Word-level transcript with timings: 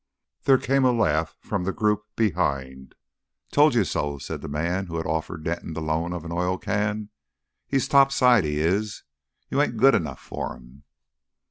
There 0.45 0.57
came 0.57 0.83
a 0.83 0.91
laugh 0.91 1.35
from 1.41 1.63
the 1.63 1.71
group 1.71 2.05
behind. 2.15 2.95
"Told 3.51 3.75
you 3.75 3.83
so," 3.83 4.17
said 4.17 4.41
the 4.41 4.47
man 4.47 4.87
who 4.87 4.97
had 4.97 5.05
offered 5.05 5.43
Denton 5.43 5.73
the 5.73 5.79
loan 5.83 6.11
of 6.11 6.25
an 6.25 6.31
oil 6.31 6.57
can. 6.57 7.09
"He's 7.67 7.87
top 7.87 8.11
side, 8.11 8.43
he 8.43 8.57
is. 8.59 9.03
You 9.51 9.61
ain't 9.61 9.77
good 9.77 9.93
enough 9.93 10.17
for 10.19 10.55
'im." 10.55 10.85